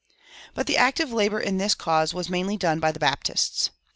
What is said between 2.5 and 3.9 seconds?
done by the Baptists.